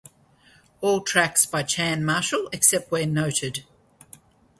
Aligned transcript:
All 0.81 1.01
tracks 1.01 1.45
by 1.45 1.61
Chan 1.61 2.03
Marshall 2.03 2.49
except 2.51 2.91
where 2.91 3.05
noted. 3.05 3.65